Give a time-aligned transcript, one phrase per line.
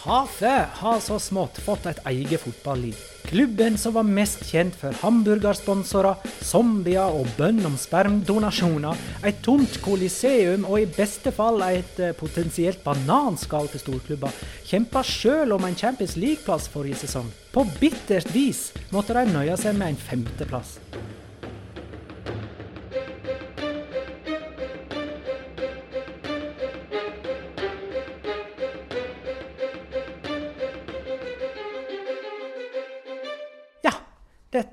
[0.00, 2.96] Retafe har så smått fått et eget fotballiv.
[3.26, 8.96] Klubben som var mest kjent for hamburgersponsorer, zombier og bønn om spermdonasjoner,
[9.28, 14.32] et tomt koliseum og i beste fall et eh, potensielt bananskall for storklubber,
[14.64, 17.28] kjempa sjøl om en Champions League-plass forrige sesong.
[17.52, 20.78] På bittert vis måtte de nøye seg med en femteplass.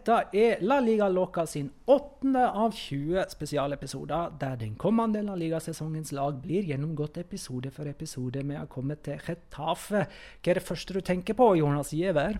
[0.07, 6.13] Dette er La Liga Loca sin åttende av 20 spesialepisoder, der den kommende La Liga-sesongens
[6.15, 8.39] lag blir gjennomgått episode for episode.
[8.39, 10.05] Vi har kommet til Retafe.
[10.07, 12.39] Hva er det første du tenker på, Jonas Giæver?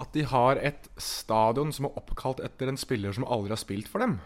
[0.00, 3.88] At de har et stadion som er oppkalt etter en spiller som aldri har spilt
[3.88, 4.18] for dem.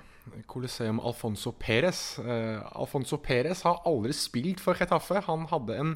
[0.51, 2.17] Coliseum Alfonso Perez.
[2.19, 5.23] Uh, Alfonso Perez har aldri spilt for Getafe.
[5.29, 5.95] Han hadde en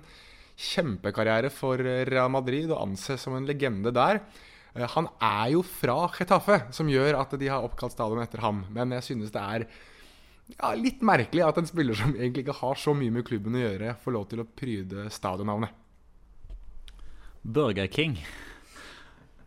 [0.59, 4.22] kjempekarriere for Real Madrid og anses som en legende der.
[4.75, 8.65] Eh, han er jo fra Getafe, som gjør at de har oppkalt stadion etter ham.
[8.75, 9.67] Men jeg synes det er
[10.55, 13.65] ja, litt merkelig at en spiller som egentlig ikke har så mye med klubben å
[13.65, 15.84] gjøre, får lov til å pryde stadionnavnet.
[17.49, 18.19] Burger King.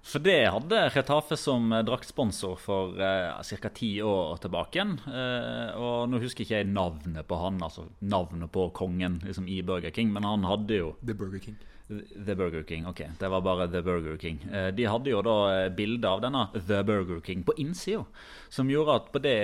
[0.02, 3.70] For det hadde Retafe som eh, draktsponsor for eh, ca.
[3.70, 4.80] ti år tilbake.
[4.80, 4.96] igjen.
[5.08, 9.62] Eh, og nå husker ikke jeg navnet på han, altså navnet på kongen liksom, i
[9.62, 11.60] Burger King, men han hadde jo The Burger King.
[12.26, 13.02] The Burger King, ok.
[13.20, 14.40] Det var bare The Burger King.
[14.54, 18.06] Eh, De hadde jo da eh, bilde av denne The Burger King på innsida.
[18.52, 19.36] Som gjorde at på, det,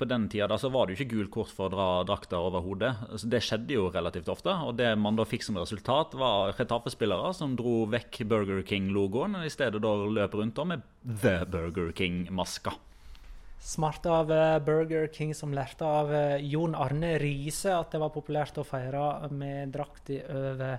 [0.00, 2.40] på den tida da så var det jo ikke gult kort for å dra drakta
[2.40, 2.92] over hodet.
[3.16, 4.52] Så det skjedde jo relativt ofte.
[4.66, 9.48] Og det man da fikk som resultat, var Retafe-spillere som dro vekk Burger King-logoen, og
[9.48, 12.76] i stedet da løper rundt da med The Burger King-maska.
[13.60, 18.12] Smart av eh, Burger King som lærte av eh, Jon Arne Riise at det var
[18.14, 20.78] populært å feire med drakt over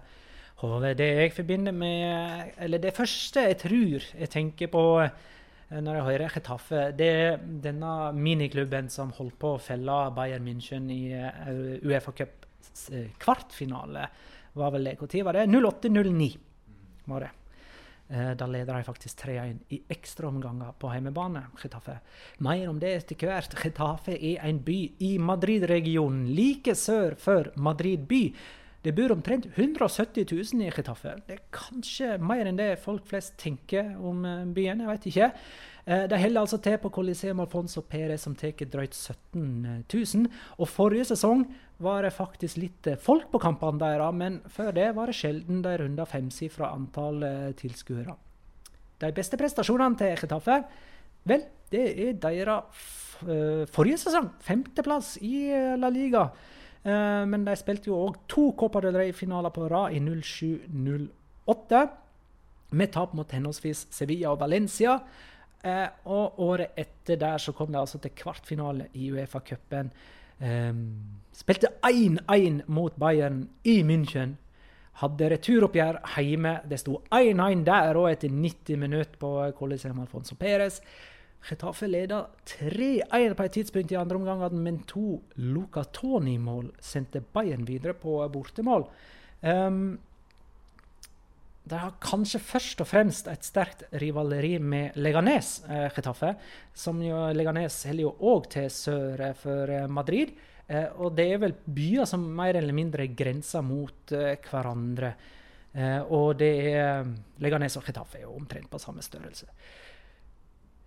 [0.63, 0.95] hodet.
[0.97, 5.11] Det jeg forbinder med Eller det første jeg tror jeg tenker på eh,
[5.71, 10.89] når jeg hører Getafe, det er denne miniklubben som holdt på å felle Bayern München
[10.91, 11.13] i
[11.85, 12.49] Uefa Cup
[13.21, 14.09] kvartfinale.
[14.59, 14.97] Var vel det.
[14.99, 15.45] Når var det?
[15.47, 16.27] 08-09
[17.07, 17.31] var det.
[18.11, 21.45] Eh, Da leder de faktisk 3-1 i ekstraomganger på hjemmebane.
[21.61, 21.99] Getafe.
[22.39, 23.55] Mer om det etter hvert.
[23.63, 28.33] Getafe er en by i Madrid-regionen, like sør for Madrid by.
[28.83, 31.13] Det bor omtrent 170 000 i Getafe.
[31.27, 34.81] Det er kanskje mer enn det folk flest tenker om eh, byen.
[34.81, 35.31] jeg vet ikke.
[35.85, 40.27] Eh, De holder altså til på Coliseum Alfonso Perez, som tar drøyt 17 000.
[40.57, 41.45] Og forrige sesong
[41.81, 45.61] var det faktisk litt eh, folk på kampene deres, men før det var det sjelden
[45.65, 48.15] de runda femsifra antall eh, tilskuere.
[49.01, 50.61] De beste prestasjonene til Getafe,
[51.29, 52.85] vel, det er deres
[53.25, 54.31] eh, forrige sesong.
[54.45, 55.49] Femteplass i
[55.79, 56.29] La Liga.
[56.81, 61.81] Men de spilte jo òg to Copa del Rey-finaler på rad i 07-08,
[62.73, 64.95] med tap mot henholdsvis Sevilla og Valencia.
[66.09, 69.93] Og året etter der så kom de altså til kvartfinale i Uefa-cupen.
[70.41, 70.73] Eh,
[71.31, 74.35] spilte 1-1 mot Bayern i München.
[75.01, 76.57] Hadde returoppgjør hjemme.
[76.69, 80.81] Det sto 1-1 der òg etter 90 minutter på Coliseum Alfonso Perez.
[81.41, 87.65] Getafe leda 3-1 på et tidspunkt i andre omgang, men to Luca Toni-mål sendte Bayern
[87.65, 88.85] videre på bortemål.
[89.41, 89.97] Um,
[91.63, 96.33] de har kanskje først og fremst et sterkt rivaleri med Leganes, eh, Getafe.
[96.73, 100.33] Som jo Leganes holder jo òg til sør for eh, Madrid.
[100.71, 105.13] Eh, og det er vel byer som mer eller mindre grenser mot eh, hverandre.
[105.71, 107.07] Eh, og det er
[107.43, 109.47] Leganes og Getafe er jo omtrent på samme størrelse.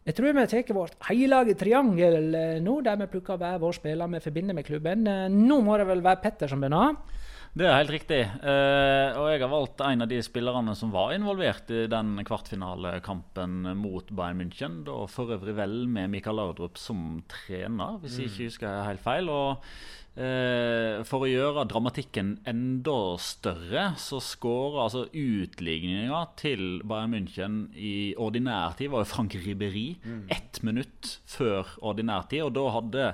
[0.04, 4.10] Jeg tror vi tar vårt hellige triangel eh, nå, der vi plukker hver vår spiller
[4.12, 5.06] vi forbinder med klubben.
[5.08, 6.98] Eh, nå må det vel være Petter som begynner?
[7.54, 8.18] Det er helt riktig.
[8.18, 13.68] Eh, og jeg har valgt en av de spillerne som var involvert i den kvartfinalekampen
[13.78, 14.80] mot Bayern München.
[14.88, 19.30] Da for øvrig vel med Mikael Laudrup som trener, hvis jeg ikke husker helt feil.
[19.30, 19.62] Og
[20.18, 28.16] eh, for å gjøre dramatikken enda større, så skåra altså utligninga til Bayern München i
[28.18, 29.92] ordinær tid var jo Frank Ribberi.
[30.26, 32.48] Ett minutt før ordinær tid.
[32.48, 33.10] Og da hadde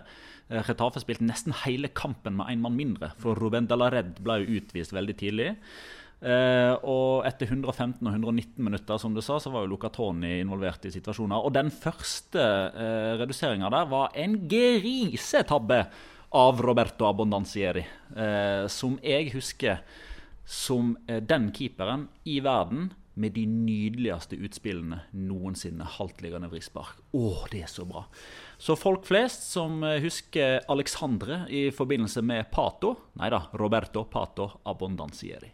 [0.51, 4.95] Retafe spilte nesten hele kampen med én mann mindre, for Ruben Dalared ble jo utvist
[4.97, 5.53] veldig tidlig.
[6.21, 10.35] Uh, og etter 115 og 119 minutter som du sa, så var jo Luca Toni
[10.43, 11.41] involvert i situasjoner.
[11.41, 12.45] Og den første
[12.75, 15.81] uh, reduseringa der var en grisetabbe
[16.37, 17.87] av Roberto Abondanzieri.
[18.13, 19.81] Uh, som jeg husker
[20.45, 25.89] som uh, den keeperen i verden med de nydeligste utspillene noensinne.
[25.97, 27.01] Haltliggende vrispark.
[27.17, 28.05] Å, det er så bra.
[28.61, 34.51] Så folk flest som eh, husker Alexandre i forbindelse med Pato Nei da, Roberto Pato
[34.69, 35.49] Abondansieri.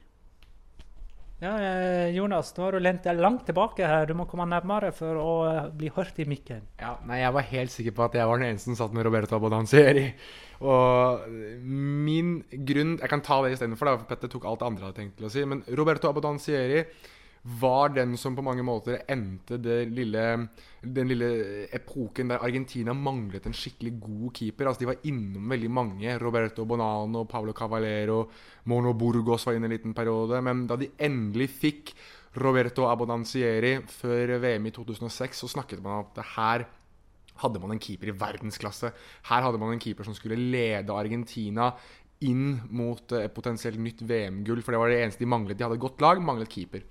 [1.39, 4.09] Ja, eh, Jonas, nå har du lent deg langt tilbake her.
[4.09, 6.65] Du må komme nærmere for å eh, bli hørt i mikken.
[6.81, 9.07] Ja, nei, Jeg var helt sikker på at jeg var den eneste som satt med
[9.07, 10.09] Roberto Abondanzieri.
[10.67, 11.27] Og
[11.63, 15.03] min grunn Jeg kan ta det istedenfor, for Petter tok alt det andre jeg hadde
[15.05, 15.45] tenkt til å si.
[15.47, 16.87] Men Roberto Abondanzieri
[17.47, 20.23] var den som på mange måter endte lille,
[20.83, 21.29] den lille
[21.75, 24.67] epoken der Argentina manglet en skikkelig god keeper.
[24.67, 26.17] Altså De var innom veldig mange.
[26.19, 28.25] Roberto Bonano, Pablo Cavalero,
[28.67, 30.43] Mono Burgos var inne en liten periode.
[30.43, 31.95] Men da de endelig fikk
[32.43, 36.67] Roberto Abonancieri før VM i 2006, så snakket man om at det her
[37.45, 38.91] hadde man en keeper i verdensklasse.
[39.31, 41.71] Her hadde man en keeper som skulle lede Argentina
[42.27, 44.63] inn mot et potensielt nytt VM-gull.
[44.65, 45.59] For det var det eneste de manglet.
[45.59, 46.83] De hadde et godt lag, manglet keeper.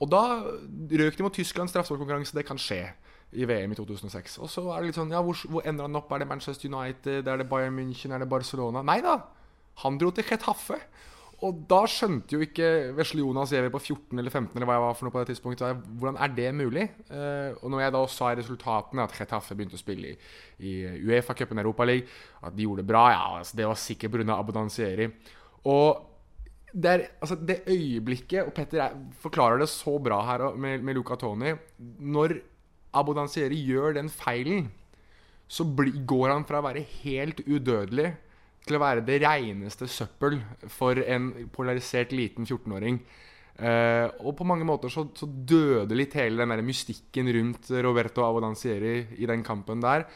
[0.00, 0.22] Og da
[1.02, 2.36] røk de mot Tyskland straffesparkkonkurranse.
[2.36, 2.82] Det kan skje
[3.36, 4.38] i VM i 2006.
[4.42, 6.10] Og så er det litt sånn Ja, hvor, hvor ender han opp?
[6.12, 7.28] Er det Manchester United?
[7.28, 8.14] Er det Bayern München?
[8.14, 8.82] Er det Barcelona?
[8.86, 9.20] Nei da!
[9.84, 10.80] Han dro til Chetaffe.
[11.46, 12.66] Og da skjønte jo ikke
[12.98, 15.30] vesle Jonas Giæver på 14 eller 15 eller hva jeg var for noe på det
[15.30, 16.84] tidspunktet, hvordan er det mulig?
[17.08, 20.18] Uh, og når jeg da sa resultatene, at Chetaffe begynte å spille i,
[20.68, 20.74] i
[21.08, 22.12] Uefa-cupen Europa League,
[22.44, 24.36] at de gjorde det bra, ja, altså, det var sikkert pga.
[24.36, 25.08] Abodansieri.
[25.72, 26.09] Og
[26.72, 30.94] det, er, altså det øyeblikket Og Petter er, forklarer det så bra her med, med
[30.94, 31.54] Luca Tony.
[31.78, 32.36] Når
[32.94, 34.70] Abodansieri gjør den feilen,
[35.50, 38.12] så bli, går han fra å være helt udødelig
[38.66, 40.38] til å være det reineste søppel
[40.70, 43.00] for en polarisert liten 14-åring.
[43.60, 47.70] Uh, eh, og på mange måter så, så, døde litt hele den der mystikken rundt
[47.84, 50.06] Roberto Abodansieri i den kampen der.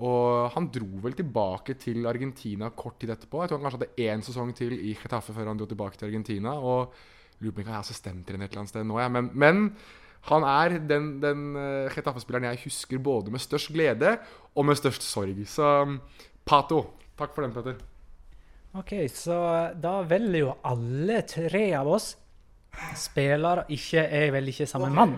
[0.00, 3.42] Og han dro vel tilbake til Argentina kort tid etterpå.
[3.42, 6.08] Jeg tror han kanskje hadde én sesong til i Getafe før han dro tilbake til
[6.08, 6.54] Argentina.
[6.56, 6.94] Og
[7.42, 9.10] lurer på om han er assistenttrener et eller annet sted nå, ja.
[9.12, 9.66] men, men,
[10.30, 14.14] han er den, den uh, Getafe-spilleren jeg husker både med størst glede
[14.54, 15.40] og med størst sorg.
[15.50, 15.66] Så
[16.46, 16.84] Pato,
[17.18, 17.80] takk for den, Petter.
[18.78, 19.34] Ok, så
[19.82, 22.12] da velger jo alle tre av oss
[22.98, 25.14] spillere ikke er vel ikke samme mann,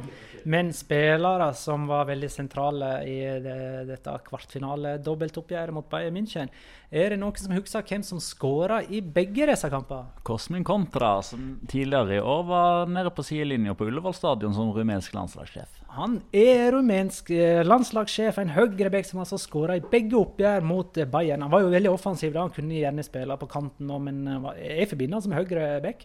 [0.51, 3.59] men spillere som var veldig sentrale i det,
[3.89, 6.53] dette kvartfinale-dobbeltoppgjøret mot Bayern München.
[6.91, 10.13] Er det noen som husker hvem som skåra i begge disse kampene?
[10.27, 15.17] Cosmin Contra, som tidligere i år var nede på sidelinja på Ullevål stadion som rumensk
[15.17, 15.84] landslagssjef.
[15.95, 21.09] Han er rumensk eh, landslagssjef, en høyrebekk som altså skåra i begge oppgjør mot eh,
[21.11, 21.45] Bayern.
[21.47, 24.49] Han var jo veldig offensiv da, han kunne gjerne spille på kanten, men eh,
[24.81, 26.03] jeg forbinder han som høyrebekk.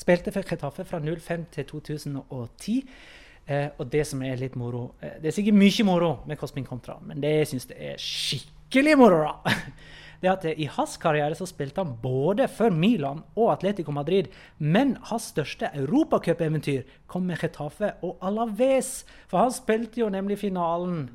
[0.00, 2.76] Spilte for Chetaffe fra 05 til 2010.
[3.50, 6.66] Eh, og det som er litt moro eh, Det er sikkert mye moro med Cosmin
[6.68, 9.54] Contra, men det syns jeg er skikkelig moro, da,
[10.20, 14.28] det at i hans karriere så spilte han både for Milan og Atletico Madrid.
[14.58, 19.06] Men hans største europacupeventyr kom med Getafe og Alaves.
[19.30, 21.06] For han spilte jo nemlig finalen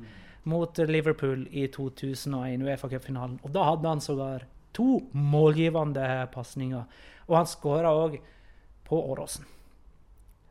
[0.46, 3.38] mot Liverpool i 2001, Uefa-cupfinalen.
[3.42, 4.46] Og da hadde han sågar
[4.76, 6.82] To målgivende pasninger.
[7.26, 8.18] Og han skåra òg
[8.84, 9.46] på Åråsen.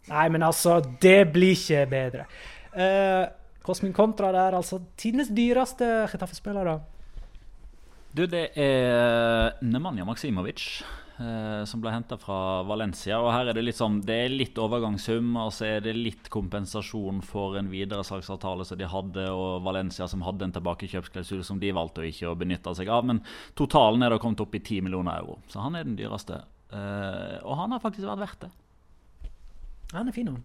[0.10, 2.26] Nei, men altså, det blir ikke bedre.
[2.74, 3.30] Uh,
[3.66, 4.82] Cosmin Contra der, altså.
[4.98, 6.76] Tidenes dyreste Getafe-spiller da.
[8.16, 10.86] Du, det er Nemanja Maksimovic.
[11.16, 13.18] Eh, som ble henta fra Valencia.
[13.20, 16.30] og her er Det litt sånn, det er litt overgangssum, og så er det litt
[16.32, 21.72] kompensasjon for en videresalgsavtale som de hadde, og Valencia som hadde en tilbakekjøpsklausul som de
[21.72, 23.04] valgte å ikke å benytte seg av.
[23.08, 23.22] Men
[23.56, 26.42] totalen er da kommet opp i 10 millioner euro, så han er den dyreste.
[26.72, 28.52] Eh, og han har faktisk vært verdt det.
[29.92, 30.44] Han er fin, han.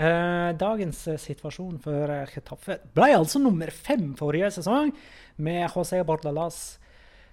[0.00, 4.92] Eh, dagens eh, situasjon for eh, Chetaffe ble altså nummer fem forrige sesong,
[5.36, 6.78] med José Bordalas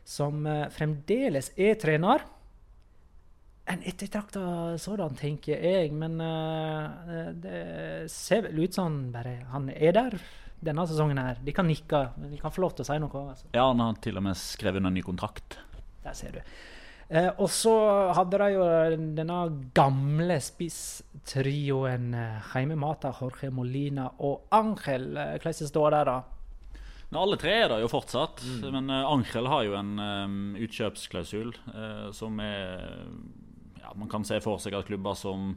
[0.08, 2.24] som eh, fremdeles er trener.
[3.68, 7.62] En ettertrakta sådan, tenker jeg, men eh, det
[8.14, 10.20] ser vel ut som bare han er der
[10.64, 11.44] denne sesongen her.
[11.44, 12.08] De kan nikke.
[12.18, 13.28] men De kan få lov til å si noe.
[13.34, 13.52] Altså.
[13.54, 15.60] Ja, han har til og med skrevet under en ny kontrakt.
[16.06, 16.42] Der ser du.
[17.08, 17.74] Eh, og så
[18.18, 18.64] hadde de jo
[19.16, 19.38] denne
[19.78, 25.14] gamle spisstrioen eh, Jaime Mata, Jorge Molina og Angel.
[25.16, 26.37] Eh, Hvordan står det der, da?
[27.08, 28.44] Men alle tre er der jo fortsatt.
[28.68, 33.06] Men uh, Angel har jo en um, utkjøpsklausul uh, som er
[33.80, 35.54] ja, Man kan se for seg at klubber som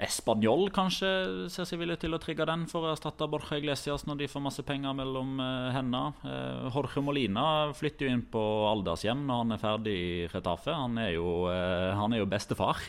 [0.00, 1.08] Español kanskje
[1.52, 4.44] ser seg villig til å trigge den for å erstatte Borja Iglesias når de får
[4.46, 6.36] masse penger mellom uh, hendene.
[6.72, 10.76] Jorge Molina flytter jo inn på aldershjem når han er ferdig i Retafe.
[10.76, 12.80] Han er jo, han er jo bestefar.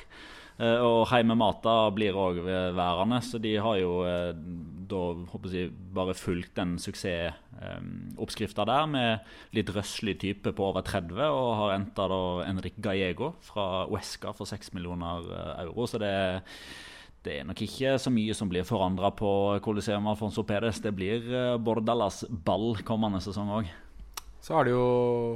[0.62, 2.44] Og Heime Mata blir òg
[2.78, 3.94] værende, så de har jo
[4.91, 11.17] da håper jeg, bare fulgt den suksessoppskrifta der med litt røslig type på over 30,
[11.31, 12.07] og har henta
[12.45, 15.27] Enrik Gallego fra Uesca for 6 millioner
[15.63, 15.88] euro.
[15.88, 16.41] Så det er
[17.21, 19.29] det er nok ikke så mye som blir forandra på
[19.62, 20.79] Coliseum Alfonso Pedes.
[20.81, 21.21] Det blir
[21.62, 23.69] Bordalas ball kommende sesong òg.
[24.41, 24.86] Så har de jo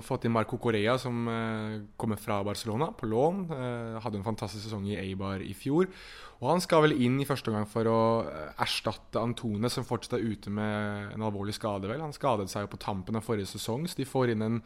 [0.02, 3.44] fått inn Marco Correa, som eh, kommer fra Barcelona på lån.
[3.54, 5.92] Eh, hadde en fantastisk sesong i Eibar i fjor.
[6.40, 10.18] Og han skal vel inn i første omgang for å eh, erstatte Antone, som fortsatt
[10.18, 11.86] er ute med en alvorlig skade.
[11.92, 12.02] vel.
[12.02, 14.60] Han skadet seg jo på tampen av forrige sesong, så de får inn en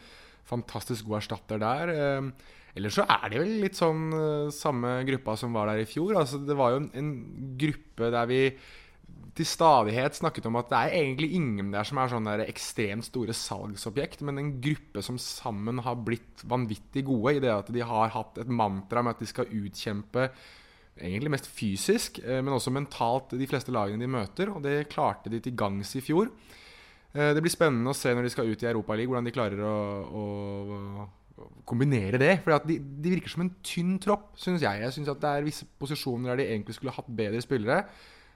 [0.47, 1.91] fantastisk god erstatter der.
[2.79, 4.07] Ellers så er det vel litt sånn
[4.55, 6.15] samme gruppa som var der i fjor.
[6.17, 7.11] Altså, det var jo en, en
[7.59, 8.39] gruppe der vi
[9.37, 13.35] til stadighet snakket om at det er egentlig ingen der som er sånn ekstremt store
[13.35, 18.11] salgsobjekt, men en gruppe som sammen har blitt vanvittig gode i det at de har
[18.15, 20.29] hatt et mantra med at de skal utkjempe
[20.99, 24.51] egentlig mest fysisk, eh, men også mentalt de fleste lagene de møter.
[24.51, 26.27] Og det klarte de til gangs i fjor.
[27.13, 29.63] Eh, Det blir spennende å se når de skal ut i Europaligaen, hvordan de klarer
[29.63, 29.77] å,
[30.19, 31.09] å
[31.69, 32.33] kombinere det.
[32.43, 34.83] For de, de virker som en tynn tropp, syns jeg.
[34.83, 37.83] Jeg syns det er visse posisjoner der de egentlig skulle hatt bedre spillere.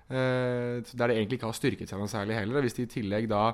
[0.10, 2.65] Eh, der de egentlig ikke har styrket seg noe særlig heller.
[2.65, 3.53] Hvis de i tillegg da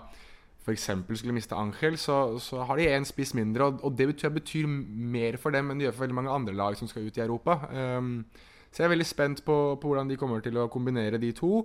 [0.65, 0.89] f.eks.
[1.13, 3.69] skulle miste Angel, så, så har de én spiss mindre.
[3.69, 6.57] Og, og det betyr, betyr mer for dem enn det gjør for veldig mange andre
[6.57, 7.59] lag som skal ut i Europa.
[7.71, 8.25] Um,
[8.69, 11.63] så jeg er veldig spent på, på, hvordan de kommer til å kombinere de to.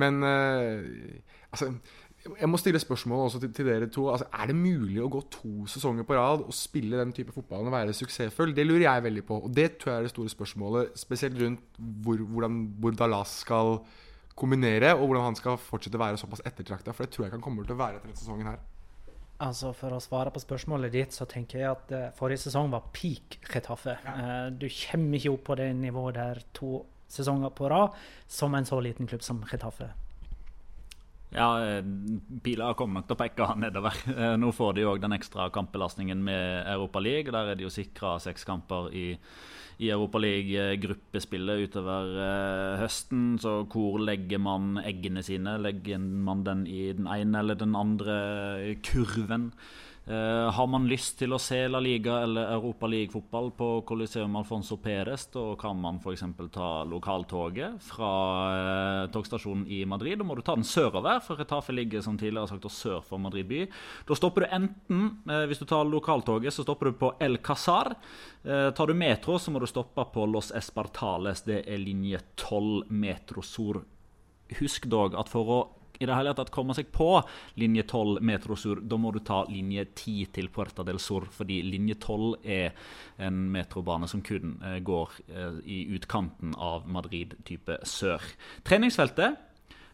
[0.00, 0.80] Men uh,
[1.52, 1.74] altså
[2.22, 4.04] jeg må stille spørsmål også til, til dere to.
[4.12, 7.66] Altså, er det mulig å gå to sesonger på rad og spille den type fotball
[7.66, 8.54] og være suksessfull?
[8.54, 9.40] Det lurer jeg veldig på.
[9.42, 13.80] Og det tror jeg er det store spørsmålet, spesielt rundt hvor, hvordan Bordalas skal
[14.38, 16.94] kombinere, og hvordan han skal fortsette å være såpass ettertrakta.
[16.94, 18.62] For det tror jeg kan komme til å være etter denne sesongen her.
[19.42, 22.86] Altså For å svare på spørsmålet ditt, så tenker jeg at uh, forrige sesong var
[22.94, 23.96] peak Chetaffe.
[24.06, 24.14] Ja.
[24.14, 27.98] Uh, du kommer ikke opp på det nivået der to sesonger på rad
[28.30, 29.90] som en så liten klubb som Chetaffe.
[31.32, 31.80] Ja,
[32.44, 33.96] pila kommer nok til å peke nedover.
[34.12, 37.32] Eh, Nå får de òg den ekstra kampbelastningen med Europa League.
[37.32, 39.06] Der er de jo sikra seks kamper i,
[39.80, 43.38] i Europa League-gruppespillet utover uh, høsten.
[43.40, 45.56] Så hvor legger man eggene sine?
[45.64, 48.18] Legger man den i den ene eller den andre
[48.84, 49.52] kurven?
[50.02, 54.74] Uh, har man lyst til å se La Liga eller Europa League-fotball på Coliseum Alfonso
[54.82, 56.24] Perez, da kan man f.eks.
[56.50, 58.08] ta lokaltoget fra
[58.50, 60.18] uh, togstasjonen i Madrid.
[60.18, 63.46] Da må du ta den sørover, for Retafe ligger som tidligere sagt sør for Madrid
[63.46, 63.60] by.
[64.08, 67.94] Da stopper du enten, uh, hvis du tar lokaltoget, så stopper du på El Casar.
[68.42, 71.44] tar du metro, så må du stoppe på Los Espartales.
[71.46, 73.84] Det er linje 12 Metro Sur.
[74.58, 75.60] Husk dog at for å
[76.02, 77.08] i det hele tatt komme seg på
[77.60, 81.60] linje 12 Metro Sur, da må du ta linje 10 til Puerta del Sur, fordi
[81.66, 82.74] linje 12 er
[83.22, 88.24] en metrobane som kun eh, går eh, i utkanten av Madrid type sør.
[88.66, 89.48] Treningsfeltet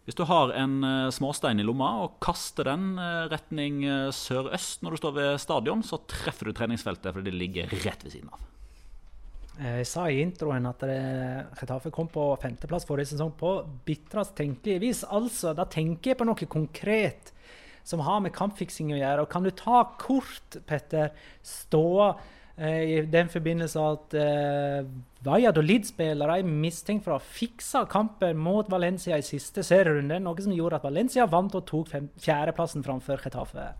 [0.08, 2.94] hvis du har en uh, småstein i lomma og kaster den
[3.28, 3.82] retning
[4.16, 8.14] sørøst når du står ved stadion, så treffer du treningsfeltet fordi det ligger rett ved
[8.14, 8.46] siden av.
[9.58, 13.56] Jeg sa i introen at Retafe kom på femteplass forrige sesong på
[13.88, 15.00] bitrest tenkelige vis.
[15.02, 17.32] Altså, da tenker jeg på noe konkret
[17.88, 19.24] som har med kampfiksing å gjøre.
[19.24, 21.10] Og kan du ta kort, Petter,
[21.42, 22.12] ståa
[22.60, 24.86] eh, i den forbindelse at eh,
[25.26, 30.54] Valladolid-spillere er mistenkt for å ha fiksa kampen mot Valencia i siste serierunde, noe som
[30.54, 33.72] gjorde at Valencia vant og tok fjerdeplassen framfor Getafe.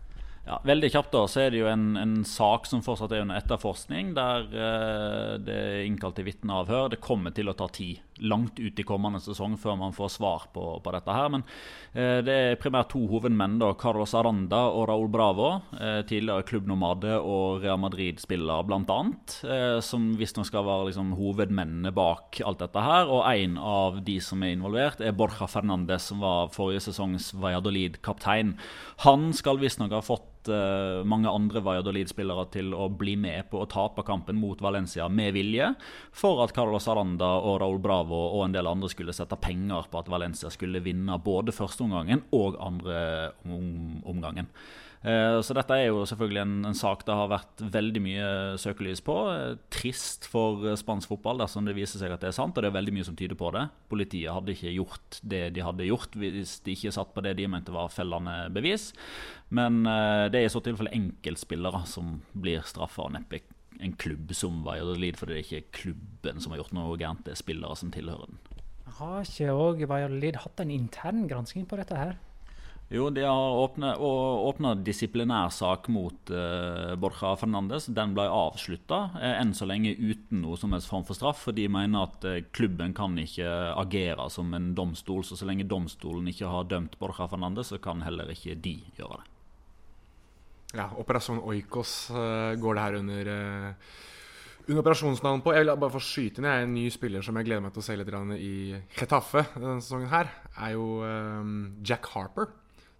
[0.49, 3.37] Ja, veldig kjapt da, så er det jo en, en sak som fortsatt er under
[3.37, 6.87] etterforskning, der eh, det er innkalt til vitneavhør.
[6.89, 10.47] Det kommer til å ta tid, langt ut i kommende sesong, før man får svar
[10.55, 11.29] på, på dette her.
[11.35, 11.43] Men
[11.93, 15.51] eh, det er primært to hovedmenn, da, Carlos Aranda og Raúl Bravo.
[15.77, 18.99] Eh, tidligere klubbnomade og Real Madrid-spiller, bl.a.
[19.53, 23.05] Eh, som visstnok skal være liksom, hovedmennene bak alt dette her.
[23.05, 28.57] Og en av de som er involvert, er Borja Fernandez, som var forrige sesongs Valladolid-kaptein.
[29.05, 33.67] Han skal visstnok ha fått eh, mange andre Valladolid-spillere til å bli med på å
[33.69, 35.73] tape kampen mot Valencia med vilje,
[36.15, 39.99] for at Carlos Aranda og Raúl Bravo og en del andre skulle sette penger på
[39.99, 43.01] at Valencia skulle vinne både førsteomgangen og andre
[43.43, 44.47] om omgangen.
[44.99, 48.29] Eh, Så dette er jo selvfølgelig en, en sak det har vært veldig mye
[48.59, 49.15] søkelys på.
[49.31, 52.65] Eh, Trist for eh, spansk fotball dersom det viser seg at det er sant, og
[52.65, 53.67] det er veldig mye som tyder på det.
[53.91, 57.47] Politiet hadde ikke gjort det de hadde gjort hvis de ikke satt på det de
[57.51, 58.89] mente var fellende bevis.
[59.55, 63.39] Men det er i så tilfelle enkeltspillere som blir straffa, og neppe
[63.79, 67.33] en klubb som Valladolid, for det er ikke klubben som har gjort noe gærent, det
[67.33, 68.41] er spillere som tilhører den.
[68.99, 72.17] Har ikke òg Valladolid hatt en intern gransking på dette her?
[72.89, 77.85] Jo, de har åpnet, og åpna disiplinærsak mot uh, Borja Fernandes.
[77.93, 81.43] Den ble avslutta, eh, enn så lenge uten noe som helst form for straff.
[81.45, 83.45] For de mener at uh, klubben kan ikke
[83.77, 85.21] agere som en domstol.
[85.27, 89.19] Så så lenge domstolen ikke har dømt Borja Fernandes, så kan heller ikke de gjøre
[89.19, 89.35] det.
[90.79, 93.29] Ja, Operasjon Oikos går det her under
[94.69, 95.53] under operasjonsnavn på.
[95.53, 97.81] Jeg vil bare få skyte inn jeg, en ny spiller som jeg gleder meg til
[97.81, 100.09] å se litt i Chetaffe denne sesongen.
[100.13, 100.85] her Er jo
[101.81, 102.51] Jack Harper,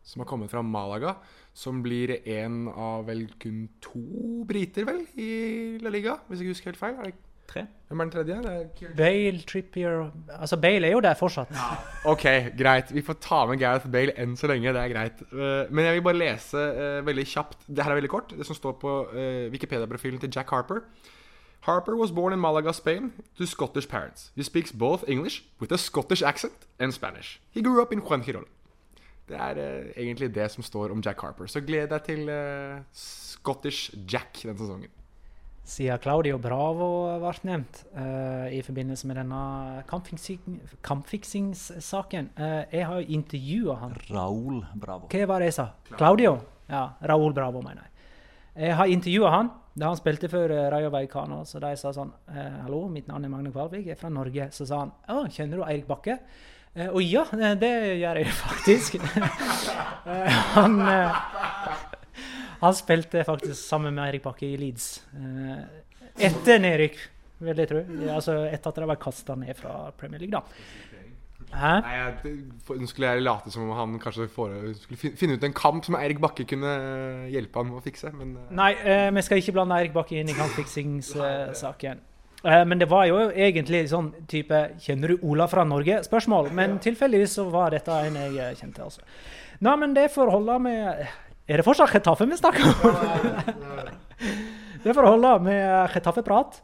[0.09, 1.15] som har kommet fra Malaga.
[1.53, 5.31] Som blir en av vel kun to briter, vel, i
[5.83, 6.99] La Liga, hvis jeg ikke husker helt feil.
[6.99, 7.17] Er det
[7.49, 7.63] Tre.
[7.87, 8.35] Hvem er den tredje?
[8.43, 11.49] Det er Bale, Trippier Altså, Bale er jo der fortsatt.
[12.05, 12.25] Ok,
[12.57, 12.93] greit.
[12.93, 14.73] Vi får ta med Gareth Bale enn så lenge.
[14.75, 15.23] Det er greit.
[15.33, 17.65] Eh, men jeg vil bare lese eh, veldig kjapt.
[17.67, 18.35] Det her er veldig kort.
[18.37, 20.83] Det som står på eh, Wikipedia-profilen til Jack Harper.
[21.65, 24.31] Harper was born in Malaga, Spain, to Scottish parents.
[24.35, 27.41] He speaks both English with a Scottish accent and Spanish.
[27.51, 28.45] He grew up in Juan Juanjirol.
[29.29, 31.49] Det er uh, egentlig det som står om Jack Harper.
[31.49, 34.95] Så gled deg til uh, Scottish Jack denne sesongen.
[35.69, 36.87] Siden Claudio Bravo
[37.21, 39.41] ble nevnt uh, i forbindelse med denne
[39.89, 42.31] kampfiksing, kampfiksingssaken.
[42.33, 43.93] Eh, jeg har jo intervjua han.
[44.09, 45.11] Raúl Bravo.
[45.13, 45.67] Hva var det jeg sa?
[45.91, 46.39] Claudio?
[46.71, 47.93] Ja, Raúl Bravo, mener jeg.
[48.65, 51.43] Jeg har intervjua han da han spilte for Rayo Vallecano.
[51.47, 54.49] Så jeg sa sånn Hallo, mitt navn er Magne Kvalvik, jeg er fra Norge.
[54.55, 56.17] Så sa han Å, kjenner du Eirik Bakke?
[56.75, 58.99] Eh, og ja, det, det gjør jeg faktisk.
[58.99, 61.21] Eh, han, eh,
[62.61, 64.91] han spilte faktisk sammen med Eirik Bakke i Leeds.
[65.15, 65.63] Eh,
[66.29, 66.99] etter nedrykk,
[67.45, 67.81] vil jeg tro.
[68.11, 70.43] Altså etter at de var kasta ned fra Premier League, da.
[71.49, 71.71] Hæ?
[71.81, 72.33] Nei, jeg,
[72.77, 75.97] Nå skulle jeg late som om han kanskje fore, skulle finne ut en kamp som
[75.97, 76.73] Eirik Bakke kunne
[77.31, 80.19] hjelpe han med å fikse, men eh, Nei, eh, vi skal ikke blande Eirik Bakke
[80.19, 82.03] inn i kampfiksingssaken.
[82.43, 86.51] Eh, men det var jo egentlig sånn type 'Kjenner du Ola fra Norge?' spørsmål.
[86.53, 88.83] Men tilfeldigvis så var dette en jeg eh, kjente.
[88.83, 89.01] altså.
[89.59, 91.07] Nei, men det får holde med
[91.49, 92.95] Er det fortsatt Chetaffe vi snakker om?
[94.83, 96.61] det får holde med Chetaffe-prat.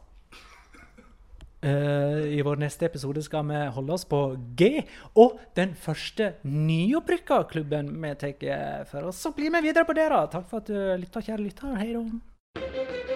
[1.60, 4.86] Eh, I vår neste episode skal vi holde oss på G
[5.16, 9.18] og den første nyopprykka klubben vi tar for oss.
[9.18, 10.26] Så blir vi videre på det, da.
[10.26, 11.76] Takk for at du lytta, kjære lytter.
[11.76, 13.15] Hei da.